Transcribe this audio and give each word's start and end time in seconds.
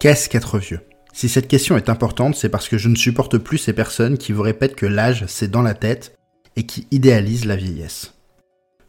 Qu'est-ce 0.00 0.30
qu'être 0.30 0.56
vieux? 0.56 0.80
Si 1.12 1.28
cette 1.28 1.46
question 1.46 1.76
est 1.76 1.90
importante, 1.90 2.34
c'est 2.34 2.48
parce 2.48 2.70
que 2.70 2.78
je 2.78 2.88
ne 2.88 2.94
supporte 2.94 3.36
plus 3.36 3.58
ces 3.58 3.74
personnes 3.74 4.16
qui 4.16 4.32
vous 4.32 4.40
répètent 4.40 4.74
que 4.74 4.86
l'âge, 4.86 5.26
c'est 5.28 5.50
dans 5.50 5.60
la 5.60 5.74
tête 5.74 6.16
et 6.56 6.64
qui 6.64 6.86
idéalisent 6.90 7.44
la 7.44 7.54
vieillesse. 7.54 8.14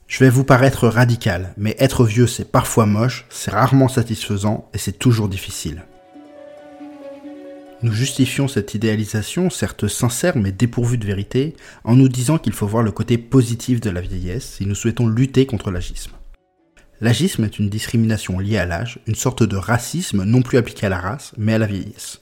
Je 0.08 0.20
vais 0.20 0.30
vous 0.30 0.46
paraître 0.46 0.88
radical, 0.88 1.54
mais 1.58 1.76
être 1.80 2.06
vieux, 2.06 2.28
c'est 2.28 2.50
parfois 2.50 2.86
moche, 2.86 3.26
c'est 3.30 3.52
rarement 3.52 3.90
satisfaisant 3.90 4.70
et 4.74 4.78
c'est 4.78 4.98
toujours 4.98 5.28
difficile. 5.28 5.84
Nous 7.82 7.92
justifions 7.92 8.48
cette 8.48 8.74
idéalisation, 8.74 9.50
certes 9.50 9.90
sincère 9.90 10.38
mais 10.38 10.54
dépourvue 10.54 10.98
de 10.98 11.08
vérité, 11.08 11.58
en 11.84 11.98
nous 11.98 12.08
disant 12.08 12.38
qu'il 12.38 12.54
faut 12.54 12.68
voir 12.68 12.84
le 12.84 12.94
côté 12.94 13.18
positif 13.18 13.82
de 13.82 13.90
la 13.90 14.00
vieillesse 14.00 14.54
si 14.56 14.66
nous 14.66 14.76
souhaitons 14.76 15.08
lutter 15.08 15.46
contre 15.46 15.72
l'agisme. 15.72 16.14
L'agisme 17.04 17.46
est 17.46 17.58
une 17.58 17.68
discrimination 17.68 18.38
liée 18.38 18.60
à 18.60 18.68
l'âge, 18.68 19.00
une 19.08 19.16
sorte 19.16 19.42
de 19.42 19.56
racisme 19.56 20.24
non 20.24 20.44
plus 20.44 20.60
appliqué 20.60 20.86
à 20.86 20.90
la 20.90 21.00
race, 21.00 21.34
mais 21.36 21.56
à 21.56 21.58
la 21.58 21.66
vieillesse. 21.66 22.22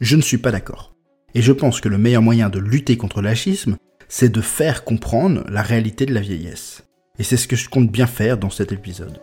Je 0.00 0.14
ne 0.14 0.22
suis 0.22 0.38
pas 0.38 0.52
d'accord. 0.52 0.94
Et 1.34 1.42
je 1.42 1.50
pense 1.50 1.80
que 1.80 1.88
le 1.88 1.98
meilleur 1.98 2.22
moyen 2.22 2.48
de 2.48 2.60
lutter 2.60 2.96
contre 2.96 3.22
l'agisme, 3.22 3.76
c'est 4.06 4.28
de 4.28 4.40
faire 4.40 4.84
comprendre 4.84 5.42
la 5.48 5.62
réalité 5.62 6.06
de 6.06 6.14
la 6.14 6.20
vieillesse. 6.20 6.84
Et 7.18 7.24
c'est 7.24 7.36
ce 7.36 7.48
que 7.48 7.56
je 7.56 7.68
compte 7.68 7.90
bien 7.90 8.06
faire 8.06 8.38
dans 8.38 8.50
cet 8.50 8.70
épisode. 8.70 9.18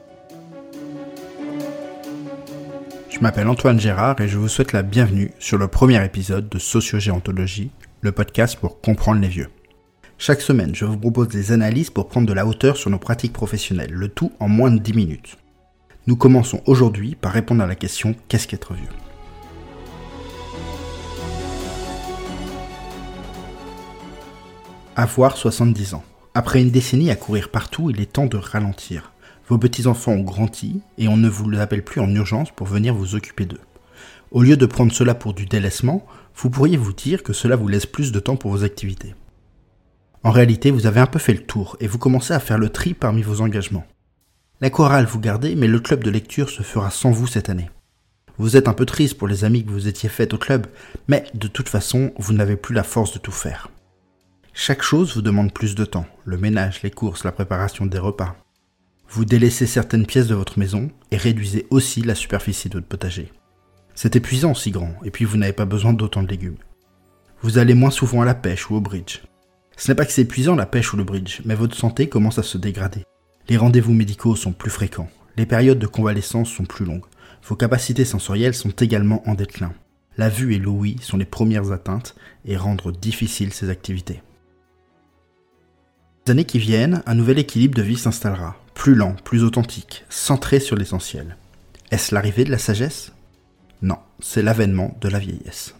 Je 3.10 3.20
m'appelle 3.22 3.48
Antoine 3.48 3.80
Gérard 3.80 4.20
et 4.20 4.28
je 4.28 4.38
vous 4.38 4.50
souhaite 4.50 4.74
la 4.74 4.84
bienvenue 4.84 5.32
sur 5.40 5.58
le 5.58 5.70
premier 5.70 6.04
épisode 6.04 6.50
de 6.50 6.60
Sociogéontologie, 6.60 7.72
le 8.02 8.12
podcast 8.12 8.58
pour 8.60 8.82
comprendre 8.82 9.22
les 9.22 9.30
vieux. 9.30 9.48
Chaque 10.18 10.42
semaine, 10.42 10.74
je 10.74 10.86
vous 10.86 10.98
propose 10.98 11.28
des 11.28 11.52
analyses 11.52 11.90
pour 11.90 12.08
prendre 12.08 12.28
de 12.28 12.34
la 12.34 12.46
hauteur 12.46 12.78
sur 12.78 12.90
nos 12.90 13.00
pratiques 13.00 13.34
professionnelles, 13.34 13.92
le 13.92 14.08
tout 14.08 14.32
en 14.40 14.48
moins 14.48 14.72
de 14.72 14.80
10 14.80 14.94
minutes. 14.94 15.38
Nous 16.08 16.16
commençons 16.16 16.62
aujourd'hui 16.66 17.16
par 17.16 17.34
répondre 17.34 17.64
à 17.64 17.68
la 17.68 17.76
question 17.76 18.16
qu'est-ce 18.28 18.48
qu'être 18.48 18.74
vieux 18.74 18.90
Avoir 24.96 25.36
70 25.36 25.96
ans. 25.96 26.04
Après 26.36 26.62
une 26.62 26.72
décennie 26.72 27.10
à 27.10 27.16
courir 27.16 27.50
partout, 27.50 27.90
il 27.90 28.00
est 28.00 28.14
temps 28.14 28.28
de 28.28 28.38
ralentir. 28.38 29.12
Vos 29.50 29.58
petits-enfants 29.58 30.14
ont 30.14 30.22
grandi 30.22 30.82
et 30.98 31.08
on 31.08 31.18
ne 31.18 31.28
vous 31.28 31.52
appelle 31.60 31.84
plus 31.84 32.00
en 32.00 32.14
urgence 32.14 32.52
pour 32.52 32.68
venir 32.68 32.94
vous 32.94 33.16
occuper 33.16 33.46
d'eux. 33.46 33.60
Au 34.32 34.42
lieu 34.42 34.56
de 34.56 34.66
prendre 34.66 34.94
cela 34.94 35.16
pour 35.16 35.34
du 35.34 35.46
délaissement, 35.46 36.06
vous 36.36 36.50
pourriez 36.50 36.78
vous 36.78 36.94
dire 36.94 37.24
que 37.24 37.34
cela 37.34 37.56
vous 37.56 37.68
laisse 37.68 37.86
plus 37.86 38.12
de 38.12 38.20
temps 38.20 38.36
pour 38.36 38.52
vos 38.52 38.64
activités. 38.64 39.16
En 40.24 40.32
réalité, 40.32 40.72
vous 40.72 40.88
avez 40.88 41.02
un 41.02 41.06
peu 41.06 41.20
fait 41.20 41.34
le 41.34 41.46
tour 41.46 41.76
et 41.82 41.88
vous 41.88 41.98
commencez 41.98 42.34
à 42.34 42.40
faire 42.40 42.58
le 42.58 42.70
tri 42.70 42.94
parmi 42.94 43.22
vos 43.22 43.42
engagements. 43.42 43.86
La 44.62 44.70
chorale 44.70 45.06
vous 45.06 45.20
gardez, 45.20 45.56
mais 45.56 45.68
le 45.68 45.82
club 45.82 46.04
de 46.04 46.10
lecture 46.10 46.50
se 46.50 46.64
fera 46.64 46.90
sans 46.90 47.12
vous 47.12 47.28
cette 47.28 47.50
année. 47.50 47.70
Vous 48.38 48.56
êtes 48.56 48.70
un 48.70 48.74
peu 48.74 48.86
triste 48.86 49.18
pour 49.18 49.28
les 49.28 49.44
amis 49.44 49.66
que 49.66 49.72
vous 49.72 49.90
étiez 49.90 50.08
faites 50.08 50.34
au 50.34 50.38
club, 50.38 50.68
mais 51.10 51.26
de 51.34 51.50
toute 51.50 51.68
façon, 51.68 52.14
vous 52.18 52.32
n'avez 52.32 52.56
plus 52.56 52.74
la 52.74 52.84
force 52.84 53.14
de 53.14 53.20
tout 53.20 53.34
faire. 53.34 53.70
Chaque 54.54 54.82
chose 54.82 55.14
vous 55.14 55.22
demande 55.22 55.52
plus 55.52 55.76
de 55.76 55.84
temps, 55.84 56.06
le 56.24 56.38
ménage, 56.38 56.82
les 56.84 56.92
courses, 56.92 57.26
la 57.26 57.32
préparation 57.32 57.86
des 57.86 58.00
repas. 58.00 58.36
Vous 59.10 59.26
délaissez 59.26 59.68
certaines 59.68 60.06
pièces 60.06 60.28
de 60.28 60.36
votre 60.36 60.58
maison 60.58 60.90
et 61.12 61.18
réduisez 61.18 61.68
aussi 61.70 62.02
la 62.02 62.16
superficie 62.16 62.70
de 62.70 62.76
votre 62.76 62.88
potager. 62.88 63.32
C'est 63.94 64.16
épuisant 64.16 64.56
si 64.56 64.72
grand, 64.72 64.96
et 65.04 65.12
puis 65.12 65.26
vous 65.26 65.38
n'avez 65.38 65.54
pas 65.54 65.66
besoin 65.66 65.94
d'autant 65.94 66.24
de 66.24 66.30
légumes. 66.30 66.58
Vous 67.42 67.58
allez 67.58 67.74
moins 67.74 67.92
souvent 67.92 68.22
à 68.22 68.26
la 68.26 68.36
pêche 68.36 68.72
ou 68.72 68.76
au 68.76 68.82
bridge. 68.82 69.22
Ce 69.78 69.92
n'est 69.92 69.96
pas 69.96 70.06
que 70.06 70.12
c'est 70.12 70.22
épuisant 70.22 70.56
la 70.56 70.66
pêche 70.66 70.94
ou 70.94 70.98
le 70.98 71.04
bridge, 71.04 71.42
mais 71.46 71.56
votre 71.56 71.76
santé 71.76 72.08
commence 72.08 72.40
à 72.40 72.44
se 72.44 72.58
dégrader. 72.58 73.04
Les 73.50 73.58
rendez-vous 73.58 73.94
médicaux 73.94 74.36
sont 74.36 74.54
plus 74.54 74.70
fréquents, 74.70 75.10
les 75.36 75.46
périodes 75.46 75.80
de 75.80 75.88
convalescence 75.88 76.50
sont 76.50 76.66
plus 76.66 76.86
longues, 76.86 77.06
vos 77.44 77.56
capacités 77.56 78.06
sensorielles 78.06 78.54
sont 78.54 78.70
également 78.70 79.28
en 79.28 79.34
déclin. 79.34 79.74
La 80.18 80.30
vue 80.30 80.54
et 80.54 80.60
l'ouïe 80.60 80.98
sont 81.02 81.18
les 81.18 81.26
premières 81.26 81.72
atteintes 81.72 82.16
et 82.46 82.56
rendent 82.56 82.96
difficiles 83.02 83.52
ces 83.52 83.70
activités. 83.70 84.22
Les 86.26 86.32
années 86.32 86.46
qui 86.46 86.60
viennent, 86.60 87.04
un 87.06 87.16
nouvel 87.16 87.40
équilibre 87.40 87.76
de 87.76 87.82
vie 87.82 87.98
s'installera 87.98 88.56
plus 88.74 88.96
lent, 88.96 89.16
plus 89.24 89.44
authentique, 89.44 90.06
centré 90.10 90.60
sur 90.60 90.76
l'essentiel. 90.76 91.38
Est-ce 91.92 92.14
l'arrivée 92.14 92.44
de 92.44 92.52
la 92.52 92.58
sagesse? 92.58 93.12
Non, 93.82 93.98
c'est 94.20 94.42
l'avènement 94.42 94.98
de 95.02 95.10
la 95.10 95.20
vieillesse. 95.20 95.76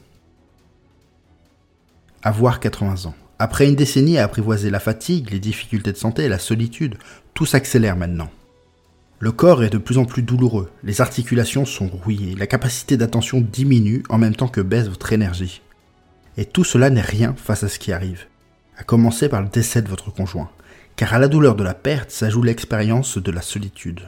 Avoir 2.22 2.60
80 2.60 3.06
ans. 3.10 3.16
Après 3.44 3.68
une 3.68 3.76
décennie 3.76 4.18
à 4.18 4.24
apprivoiser 4.24 4.70
la 4.70 4.80
fatigue, 4.80 5.32
les 5.32 5.40
difficultés 5.42 5.92
de 5.92 5.98
santé, 5.98 6.30
la 6.30 6.40
solitude, 6.40 6.96
tout 7.34 7.46
s'accélère 7.46 7.98
maintenant. 7.98 8.32
Le 9.20 9.34
corps 9.34 9.66
est 9.66 9.70
de 9.70 9.78
plus 9.78 9.98
en 9.98 10.06
plus 10.06 10.22
douloureux, 10.22 10.72
les 10.82 11.02
articulations 11.02 11.66
sont 11.66 11.88
rouillées, 11.88 12.36
la 12.36 12.48
capacité 12.48 12.96
d'attention 12.96 13.42
diminue 13.42 14.02
en 14.08 14.18
même 14.18 14.34
temps 14.34 14.48
que 14.48 14.62
baisse 14.62 14.88
votre 14.88 15.12
énergie. 15.12 15.62
Et 16.38 16.46
tout 16.46 16.64
cela 16.64 16.90
n'est 16.90 17.02
rien 17.02 17.36
face 17.36 17.64
à 17.64 17.68
ce 17.68 17.80
qui 17.80 17.92
arrive. 17.92 18.28
À 18.78 18.86
commencer 18.86 19.28
par 19.28 19.42
le 19.42 19.50
décès 19.50 19.82
de 19.82 19.90
votre 19.90 20.10
conjoint 20.10 20.50
car 20.96 21.14
à 21.14 21.20
la 21.20 21.28
douleur 21.28 21.56
de 21.56 21.66
la 21.66 21.74
perte 21.74 22.12
s'ajoute 22.12 22.46
l'expérience 22.46 23.18
de 23.18 23.32
la 23.32 23.42
solitude. 23.42 24.04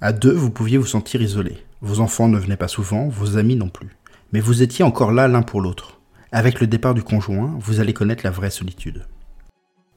À 0.00 0.14
deux, 0.14 0.32
vous 0.32 0.50
pouviez 0.50 0.78
vous 0.78 0.86
sentir 0.86 1.20
isolé. 1.20 1.58
Vos 1.82 2.00
enfants 2.00 2.28
ne 2.28 2.38
venaient 2.38 2.56
pas 2.56 2.68
souvent, 2.68 3.06
vos 3.06 3.36
amis 3.36 3.56
non 3.56 3.68
plus. 3.68 3.90
Mais 4.32 4.40
vous 4.40 4.62
étiez 4.62 4.82
encore 4.82 5.12
là 5.12 5.28
l'un 5.28 5.42
pour 5.42 5.60
l'autre. 5.60 6.00
Avec 6.36 6.58
le 6.58 6.66
départ 6.66 6.94
du 6.94 7.04
conjoint, 7.04 7.54
vous 7.60 7.78
allez 7.78 7.92
connaître 7.92 8.24
la 8.24 8.32
vraie 8.32 8.50
solitude. 8.50 9.06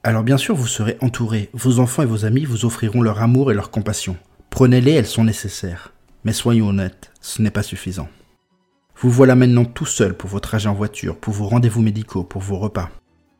Alors 0.04 0.22
bien 0.22 0.36
sûr, 0.36 0.54
vous 0.54 0.68
serez 0.68 0.96
entouré. 1.00 1.50
Vos 1.52 1.80
enfants 1.80 2.04
et 2.04 2.06
vos 2.06 2.24
amis 2.24 2.44
vous 2.44 2.64
offriront 2.64 3.02
leur 3.02 3.20
amour 3.20 3.50
et 3.50 3.56
leur 3.56 3.72
compassion. 3.72 4.16
Prenez-les, 4.48 4.92
elles 4.92 5.06
sont 5.08 5.24
nécessaires. 5.24 5.92
Mais 6.22 6.32
soyons 6.32 6.68
honnêtes, 6.68 7.10
ce 7.20 7.42
n'est 7.42 7.50
pas 7.50 7.64
suffisant. 7.64 8.08
Vous 9.00 9.10
voilà 9.10 9.34
maintenant 9.34 9.64
tout 9.64 9.84
seul 9.84 10.16
pour 10.16 10.30
vos 10.30 10.38
trajets 10.38 10.68
en 10.68 10.74
voiture, 10.74 11.16
pour 11.16 11.34
vos 11.34 11.48
rendez-vous 11.48 11.82
médicaux, 11.82 12.22
pour 12.22 12.40
vos 12.40 12.58
repas. 12.58 12.88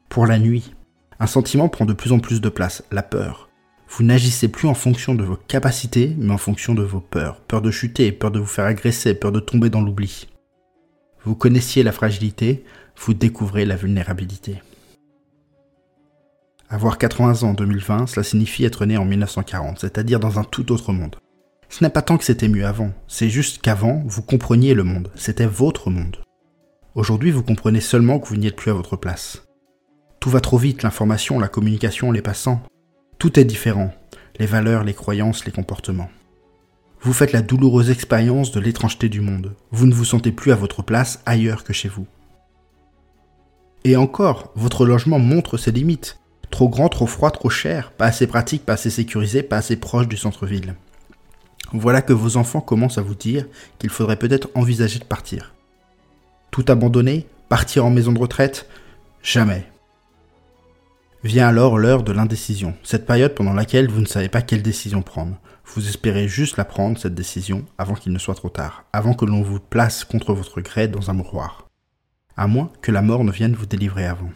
Pour 0.08 0.26
la 0.26 0.40
nuit, 0.40 0.74
un 1.20 1.28
sentiment 1.28 1.68
prend 1.68 1.84
de 1.84 1.92
plus 1.92 2.10
en 2.10 2.18
plus 2.18 2.40
de 2.40 2.48
place, 2.48 2.82
la 2.90 3.04
peur. 3.04 3.48
Vous 3.88 4.02
n'agissez 4.02 4.48
plus 4.48 4.66
en 4.66 4.74
fonction 4.74 5.14
de 5.14 5.22
vos 5.22 5.36
capacités, 5.36 6.16
mais 6.18 6.34
en 6.34 6.38
fonction 6.38 6.74
de 6.74 6.82
vos 6.82 7.00
peurs. 7.00 7.42
Peur 7.42 7.62
de 7.62 7.70
chuter, 7.70 8.10
peur 8.10 8.32
de 8.32 8.40
vous 8.40 8.46
faire 8.46 8.64
agresser, 8.64 9.14
peur 9.14 9.30
de 9.30 9.38
tomber 9.38 9.70
dans 9.70 9.82
l'oubli. 9.82 10.26
Vous 11.24 11.34
connaissiez 11.34 11.82
la 11.82 11.92
fragilité, 11.92 12.64
vous 12.98 13.14
découvrez 13.14 13.64
la 13.64 13.76
vulnérabilité. 13.76 14.60
Avoir 16.68 16.98
80 16.98 17.44
ans 17.44 17.50
en 17.50 17.54
2020, 17.54 18.08
cela 18.08 18.22
signifie 18.22 18.64
être 18.64 18.84
né 18.84 18.98
en 18.98 19.04
1940, 19.04 19.78
c'est-à-dire 19.78 20.20
dans 20.20 20.38
un 20.38 20.44
tout 20.44 20.70
autre 20.72 20.92
monde. 20.92 21.16
Ce 21.70 21.82
n'est 21.82 21.90
pas 21.90 22.02
tant 22.02 22.18
que 22.18 22.24
c'était 22.24 22.48
mieux 22.48 22.66
avant, 22.66 22.92
c'est 23.06 23.30
juste 23.30 23.62
qu'avant, 23.62 24.02
vous 24.06 24.22
compreniez 24.22 24.74
le 24.74 24.84
monde, 24.84 25.10
c'était 25.14 25.46
votre 25.46 25.90
monde. 25.90 26.18
Aujourd'hui, 26.94 27.30
vous 27.30 27.42
comprenez 27.42 27.80
seulement 27.80 28.18
que 28.18 28.28
vous 28.28 28.36
n'y 28.36 28.48
êtes 28.48 28.56
plus 28.56 28.70
à 28.70 28.74
votre 28.74 28.96
place. 28.96 29.46
Tout 30.20 30.30
va 30.30 30.40
trop 30.40 30.58
vite, 30.58 30.82
l'information, 30.82 31.38
la 31.38 31.48
communication, 31.48 32.10
les 32.10 32.22
passants. 32.22 32.62
Tout 33.18 33.38
est 33.38 33.44
différent. 33.44 33.94
Les 34.38 34.46
valeurs, 34.46 34.84
les 34.84 34.94
croyances, 34.94 35.44
les 35.44 35.52
comportements. 35.52 36.10
Vous 37.00 37.12
faites 37.12 37.32
la 37.32 37.42
douloureuse 37.42 37.90
expérience 37.90 38.50
de 38.50 38.60
l'étrangeté 38.60 39.08
du 39.08 39.20
monde. 39.20 39.54
Vous 39.70 39.86
ne 39.86 39.94
vous 39.94 40.04
sentez 40.04 40.32
plus 40.32 40.52
à 40.52 40.56
votre 40.56 40.82
place 40.82 41.22
ailleurs 41.24 41.62
que 41.62 41.72
chez 41.72 41.88
vous. 41.88 42.06
Et 43.88 43.96
encore, 43.96 44.52
votre 44.54 44.84
logement 44.84 45.18
montre 45.18 45.56
ses 45.56 45.72
limites. 45.72 46.18
Trop 46.50 46.68
grand, 46.68 46.90
trop 46.90 47.06
froid, 47.06 47.30
trop 47.30 47.48
cher, 47.48 47.90
pas 47.92 48.04
assez 48.04 48.26
pratique, 48.26 48.66
pas 48.66 48.74
assez 48.74 48.90
sécurisé, 48.90 49.42
pas 49.42 49.56
assez 49.56 49.76
proche 49.76 50.06
du 50.06 50.18
centre-ville. 50.18 50.74
Voilà 51.72 52.02
que 52.02 52.12
vos 52.12 52.36
enfants 52.36 52.60
commencent 52.60 52.98
à 52.98 53.02
vous 53.02 53.14
dire 53.14 53.46
qu'il 53.78 53.88
faudrait 53.88 54.18
peut-être 54.18 54.50
envisager 54.54 54.98
de 54.98 55.06
partir. 55.06 55.54
Tout 56.50 56.66
abandonner 56.68 57.26
Partir 57.48 57.86
en 57.86 57.90
maison 57.90 58.12
de 58.12 58.18
retraite? 58.18 58.68
Jamais. 59.22 59.64
Vient 61.24 61.48
alors 61.48 61.78
l'heure 61.78 62.02
de 62.02 62.12
l'indécision, 62.12 62.74
cette 62.82 63.06
période 63.06 63.34
pendant 63.34 63.54
laquelle 63.54 63.90
vous 63.90 64.02
ne 64.02 64.06
savez 64.06 64.28
pas 64.28 64.42
quelle 64.42 64.62
décision 64.62 65.00
prendre. 65.00 65.38
Vous 65.64 65.88
espérez 65.88 66.28
juste 66.28 66.58
la 66.58 66.66
prendre, 66.66 66.98
cette 66.98 67.14
décision, 67.14 67.64
avant 67.78 67.94
qu'il 67.94 68.12
ne 68.12 68.18
soit 68.18 68.34
trop 68.34 68.50
tard, 68.50 68.84
avant 68.92 69.14
que 69.14 69.24
l'on 69.24 69.40
vous 69.40 69.60
place 69.60 70.04
contre 70.04 70.34
votre 70.34 70.60
gré 70.60 70.88
dans 70.88 71.08
un 71.08 71.14
mouroir. 71.14 71.67
À 72.38 72.46
moins 72.46 72.70
que 72.82 72.92
la 72.92 73.02
mort 73.02 73.24
ne 73.24 73.32
vienne 73.32 73.56
vous 73.56 73.66
délivrer 73.66 74.06
avant. 74.06 74.30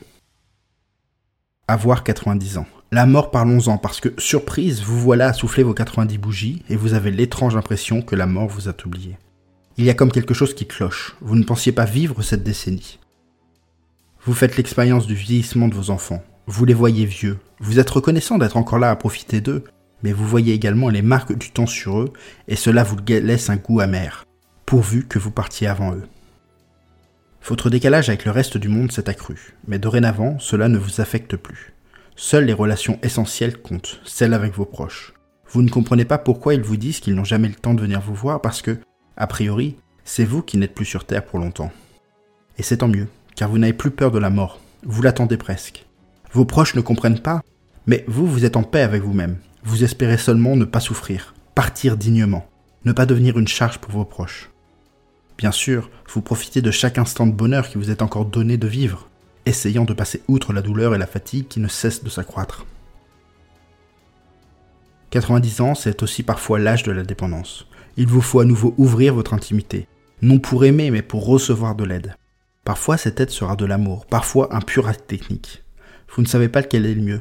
Avoir 1.68 2.02
90 2.02 2.58
ans. 2.58 2.66
La 2.90 3.06
mort, 3.06 3.30
parlons-en, 3.30 3.78
parce 3.78 4.00
que, 4.00 4.08
surprise, 4.18 4.82
vous 4.82 4.98
voilà 4.98 5.28
à 5.28 5.32
souffler 5.32 5.62
vos 5.62 5.72
90 5.72 6.18
bougies 6.18 6.64
et 6.68 6.74
vous 6.74 6.94
avez 6.94 7.12
l'étrange 7.12 7.54
impression 7.54 8.02
que 8.02 8.16
la 8.16 8.26
mort 8.26 8.48
vous 8.48 8.68
a 8.68 8.74
oublié. 8.84 9.16
Il 9.76 9.84
y 9.84 9.90
a 9.90 9.94
comme 9.94 10.10
quelque 10.10 10.34
chose 10.34 10.52
qui 10.52 10.66
cloche. 10.66 11.14
Vous 11.20 11.36
ne 11.36 11.44
pensiez 11.44 11.70
pas 11.70 11.84
vivre 11.84 12.22
cette 12.22 12.42
décennie. 12.42 12.98
Vous 14.24 14.34
faites 14.34 14.56
l'expérience 14.56 15.06
du 15.06 15.14
vieillissement 15.14 15.68
de 15.68 15.74
vos 15.76 15.90
enfants. 15.90 16.24
Vous 16.48 16.64
les 16.64 16.74
voyez 16.74 17.06
vieux. 17.06 17.38
Vous 17.60 17.78
êtes 17.78 17.90
reconnaissant 17.90 18.36
d'être 18.36 18.56
encore 18.56 18.80
là 18.80 18.90
à 18.90 18.96
profiter 18.96 19.40
d'eux, 19.40 19.62
mais 20.02 20.12
vous 20.12 20.26
voyez 20.26 20.54
également 20.54 20.88
les 20.88 21.02
marques 21.02 21.38
du 21.38 21.52
temps 21.52 21.66
sur 21.66 22.00
eux, 22.00 22.12
et 22.48 22.56
cela 22.56 22.82
vous 22.82 22.96
laisse 23.06 23.48
un 23.48 23.56
goût 23.56 23.78
amer, 23.78 24.24
pourvu 24.66 25.06
que 25.06 25.20
vous 25.20 25.30
partiez 25.30 25.68
avant 25.68 25.94
eux. 25.94 26.02
Votre 27.44 27.70
décalage 27.70 28.08
avec 28.08 28.24
le 28.24 28.30
reste 28.30 28.56
du 28.56 28.68
monde 28.68 28.92
s'est 28.92 29.08
accru, 29.08 29.54
mais 29.66 29.80
dorénavant, 29.80 30.38
cela 30.38 30.68
ne 30.68 30.78
vous 30.78 31.00
affecte 31.00 31.36
plus. 31.36 31.72
Seules 32.14 32.44
les 32.44 32.52
relations 32.52 33.00
essentielles 33.02 33.60
comptent, 33.60 34.00
celles 34.04 34.34
avec 34.34 34.54
vos 34.54 34.64
proches. 34.64 35.12
Vous 35.48 35.62
ne 35.62 35.68
comprenez 35.68 36.04
pas 36.04 36.18
pourquoi 36.18 36.54
ils 36.54 36.62
vous 36.62 36.76
disent 36.76 37.00
qu'ils 37.00 37.14
n'ont 37.14 37.24
jamais 37.24 37.48
le 37.48 37.54
temps 37.54 37.74
de 37.74 37.80
venir 37.80 38.00
vous 38.00 38.14
voir 38.14 38.40
parce 38.40 38.62
que 38.62 38.78
A 39.16 39.26
priori, 39.26 39.76
c'est 40.04 40.24
vous 40.24 40.42
qui 40.42 40.56
n'êtes 40.56 40.74
plus 40.74 40.84
sur 40.84 41.04
Terre 41.04 41.24
pour 41.24 41.40
longtemps. 41.40 41.72
Et 42.58 42.62
c'est 42.62 42.78
tant 42.78 42.88
mieux, 42.88 43.08
car 43.34 43.50
vous 43.50 43.58
n'avez 43.58 43.72
plus 43.72 43.90
peur 43.90 44.12
de 44.12 44.20
la 44.20 44.30
mort, 44.30 44.60
vous 44.84 45.02
l'attendez 45.02 45.36
presque. 45.36 45.84
Vos 46.32 46.44
proches 46.44 46.76
ne 46.76 46.80
comprennent 46.80 47.20
pas, 47.20 47.42
mais 47.86 48.04
vous, 48.06 48.26
vous 48.26 48.44
êtes 48.44 48.56
en 48.56 48.62
paix 48.62 48.82
avec 48.82 49.02
vous-même. 49.02 49.36
Vous 49.64 49.82
espérez 49.82 50.16
seulement 50.16 50.54
ne 50.54 50.64
pas 50.64 50.80
souffrir, 50.80 51.34
partir 51.56 51.96
dignement, 51.96 52.48
ne 52.84 52.92
pas 52.92 53.04
devenir 53.04 53.36
une 53.38 53.48
charge 53.48 53.78
pour 53.78 53.92
vos 53.92 54.04
proches. 54.04 54.51
Bien 55.38 55.52
sûr, 55.52 55.90
vous 56.08 56.22
profitez 56.22 56.62
de 56.62 56.70
chaque 56.70 56.98
instant 56.98 57.26
de 57.26 57.32
bonheur 57.32 57.68
qui 57.68 57.78
vous 57.78 57.90
est 57.90 58.02
encore 58.02 58.26
donné 58.26 58.56
de 58.56 58.66
vivre, 58.66 59.08
essayant 59.46 59.84
de 59.84 59.94
passer 59.94 60.22
outre 60.28 60.52
la 60.52 60.62
douleur 60.62 60.94
et 60.94 60.98
la 60.98 61.06
fatigue 61.06 61.48
qui 61.48 61.60
ne 61.60 61.68
cessent 61.68 62.04
de 62.04 62.10
s'accroître. 62.10 62.66
90 65.10 65.60
ans, 65.60 65.74
c'est 65.74 66.02
aussi 66.02 66.22
parfois 66.22 66.58
l'âge 66.58 66.84
de 66.84 66.92
la 66.92 67.02
dépendance. 67.02 67.66
Il 67.96 68.06
vous 68.06 68.22
faut 68.22 68.40
à 68.40 68.44
nouveau 68.44 68.74
ouvrir 68.78 69.14
votre 69.14 69.34
intimité, 69.34 69.86
non 70.22 70.38
pour 70.38 70.64
aimer, 70.64 70.90
mais 70.90 71.02
pour 71.02 71.26
recevoir 71.26 71.74
de 71.74 71.84
l'aide. 71.84 72.16
Parfois, 72.64 72.96
cette 72.96 73.20
aide 73.20 73.30
sera 73.30 73.56
de 73.56 73.66
l'amour, 73.66 74.06
parfois 74.06 74.54
un 74.54 74.60
pur 74.60 74.88
acte 74.88 75.06
technique. 75.06 75.64
Vous 76.14 76.22
ne 76.22 76.28
savez 76.28 76.48
pas 76.48 76.60
lequel 76.60 76.86
est 76.86 76.94
le 76.94 77.02
mieux. 77.02 77.20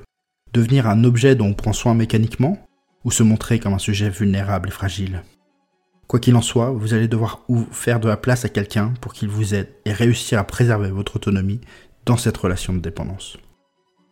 Devenir 0.54 0.88
un 0.88 1.04
objet 1.04 1.36
dont 1.36 1.48
on 1.48 1.54
prend 1.54 1.74
soin 1.74 1.94
mécaniquement, 1.94 2.66
ou 3.04 3.12
se 3.12 3.24
montrer 3.24 3.60
comme 3.60 3.74
un 3.74 3.80
sujet 3.80 4.10
vulnérable 4.10 4.70
et 4.70 4.72
fragile. 4.72 5.24
Quoi 6.12 6.20
qu'il 6.20 6.36
en 6.36 6.42
soit, 6.42 6.72
vous 6.72 6.94
allez 6.94 7.08
devoir 7.08 7.40
faire 7.72 8.02
de 8.02 8.10
la 8.10 8.18
place 8.18 8.44
à 8.44 8.50
quelqu'un 8.50 8.94
pour 9.00 9.14
qu'il 9.14 9.30
vous 9.30 9.56
aide 9.56 9.70
et 9.86 9.94
réussir 9.94 10.40
à 10.40 10.44
préserver 10.44 10.90
votre 10.90 11.16
autonomie 11.16 11.62
dans 12.06 12.18
cette 12.18 12.36
relation 12.36 12.74
de 12.74 12.80
dépendance. 12.80 13.38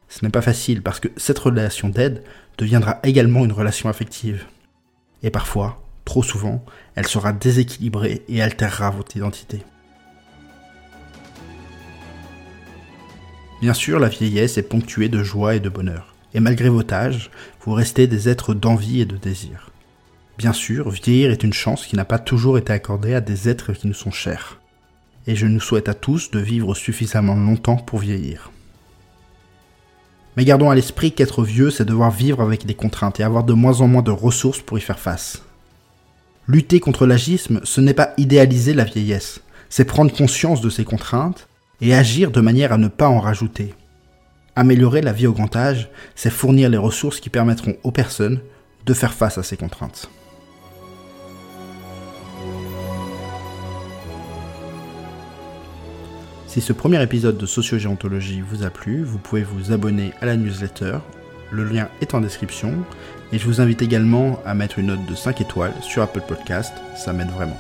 Ce 0.08 0.24
n'est 0.24 0.32
pas 0.32 0.42
facile 0.42 0.82
parce 0.82 1.02
que 1.02 1.10
cette 1.18 1.40
relation 1.40 1.90
d'aide 1.90 2.24
deviendra 2.58 3.00
également 3.04 3.44
une 3.44 3.52
relation 3.52 3.90
affective. 3.90 4.46
Et 5.24 5.30
parfois, 5.30 5.84
trop 6.06 6.24
souvent, 6.24 6.64
elle 6.96 7.06
sera 7.06 7.34
déséquilibrée 7.34 8.22
et 8.30 8.42
altérera 8.42 8.92
votre 8.92 9.18
identité. 9.18 9.66
Bien 13.60 13.74
sûr, 13.74 14.00
la 14.00 14.08
vieillesse 14.08 14.58
est 14.58 14.64
ponctuée 14.64 15.10
de 15.10 15.22
joie 15.22 15.56
et 15.56 15.60
de 15.60 15.68
bonheur. 15.68 16.16
Et 16.34 16.40
malgré 16.40 16.70
votre 16.70 16.94
âge, 16.94 17.30
vous 17.66 17.74
restez 17.74 18.08
des 18.08 18.30
êtres 18.30 18.54
d'envie 18.54 19.02
et 19.02 19.06
de 19.06 19.18
désir. 19.18 19.69
Bien 20.40 20.54
sûr, 20.54 20.90
vieillir 20.90 21.32
est 21.32 21.44
une 21.44 21.52
chance 21.52 21.86
qui 21.86 21.98
n'a 21.98 22.06
pas 22.06 22.18
toujours 22.18 22.58
été 22.58 22.72
accordée 22.72 23.14
à 23.14 23.20
des 23.20 23.50
êtres 23.50 23.74
qui 23.74 23.88
nous 23.88 23.94
sont 23.94 24.10
chers. 24.10 24.62
Et 25.28 25.36
je 25.36 25.46
nous 25.46 25.60
souhaite 25.60 25.90
à 25.90 25.94
tous 25.94 26.32
de 26.32 26.40
vivre 26.40 26.74
suffisamment 26.76 27.36
longtemps 27.36 27.76
pour 27.76 28.00
vieillir. 28.00 28.50
Mais 30.38 30.46
gardons 30.46 30.70
à 30.70 30.76
l'esprit 30.76 31.12
qu'être 31.12 31.44
vieux, 31.44 31.72
c'est 31.72 31.84
devoir 31.84 32.10
vivre 32.10 32.42
avec 32.42 32.66
des 32.66 32.74
contraintes 32.74 33.20
et 33.20 33.24
avoir 33.24 33.44
de 33.44 33.52
moins 33.52 33.82
en 33.82 33.90
moins 33.90 34.02
de 34.02 34.12
ressources 34.12 34.62
pour 34.62 34.78
y 34.78 34.82
faire 34.82 34.98
face. 34.98 35.44
Lutter 36.48 36.80
contre 36.80 37.06
l'agisme, 37.06 37.60
ce 37.66 37.82
n'est 37.82 37.94
pas 37.94 38.14
idéaliser 38.16 38.74
la 38.74 38.86
vieillesse, 38.86 39.42
c'est 39.68 39.84
prendre 39.84 40.16
conscience 40.16 40.62
de 40.62 40.70
ces 40.70 40.86
contraintes 40.86 41.50
et 41.82 41.94
agir 41.94 42.32
de 42.32 42.40
manière 42.40 42.72
à 42.72 42.78
ne 42.78 42.88
pas 42.88 43.10
en 43.10 43.20
rajouter. 43.20 43.74
Améliorer 44.56 45.02
la 45.02 45.12
vie 45.12 45.28
au 45.28 45.34
grand 45.34 45.54
âge, 45.58 45.90
c'est 46.16 46.30
fournir 46.30 46.70
les 46.70 46.78
ressources 46.78 47.20
qui 47.20 47.30
permettront 47.30 47.76
aux 47.84 47.92
personnes 47.92 48.40
de 48.86 48.94
faire 48.94 49.14
face 49.14 49.38
à 49.38 49.44
ces 49.44 49.58
contraintes. 49.58 50.10
Si 56.50 56.62
ce 56.62 56.74
premier 56.74 57.00
épisode 57.04 57.38
de 57.38 57.46
Sociogéontologie 57.46 58.42
vous 58.42 58.64
a 58.64 58.72
plu, 58.72 59.04
vous 59.04 59.20
pouvez 59.20 59.44
vous 59.44 59.72
abonner 59.72 60.14
à 60.20 60.26
la 60.26 60.36
newsletter. 60.36 60.98
Le 61.52 61.64
lien 61.64 61.90
est 62.02 62.16
en 62.16 62.22
description. 62.22 62.74
Et 63.32 63.38
je 63.38 63.46
vous 63.46 63.62
invite 63.62 63.84
également 63.84 64.42
à 64.48 64.56
mettre 64.56 64.80
une 64.80 64.88
note 64.88 65.06
de 65.06 65.14
5 65.14 65.42
étoiles 65.42 65.76
sur 65.82 66.02
Apple 66.02 66.24
Podcast, 66.28 66.74
ça 66.96 67.14
m'aide 67.14 67.30
vraiment. 67.30 67.56